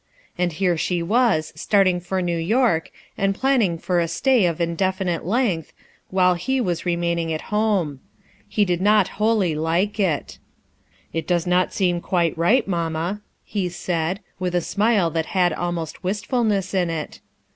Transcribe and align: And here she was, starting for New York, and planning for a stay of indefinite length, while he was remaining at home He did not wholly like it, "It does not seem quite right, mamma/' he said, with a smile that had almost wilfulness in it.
And 0.35 0.53
here 0.53 0.77
she 0.77 1.03
was, 1.03 1.53
starting 1.55 1.99
for 1.99 2.23
New 2.23 2.39
York, 2.39 2.89
and 3.19 3.35
planning 3.35 3.77
for 3.77 3.99
a 3.99 4.07
stay 4.07 4.47
of 4.47 4.59
indefinite 4.59 5.27
length, 5.27 5.73
while 6.09 6.33
he 6.33 6.59
was 6.59 6.87
remaining 6.87 7.31
at 7.31 7.53
home 7.53 7.99
He 8.49 8.65
did 8.65 8.81
not 8.81 9.09
wholly 9.21 9.53
like 9.53 9.99
it, 9.99 10.39
"It 11.13 11.27
does 11.27 11.45
not 11.45 11.71
seem 11.71 12.01
quite 12.01 12.35
right, 12.35 12.67
mamma/' 12.67 13.21
he 13.43 13.69
said, 13.69 14.21
with 14.39 14.55
a 14.55 14.61
smile 14.61 15.11
that 15.11 15.27
had 15.37 15.53
almost 15.53 16.03
wilfulness 16.03 16.73
in 16.73 16.89
it. 16.89 17.19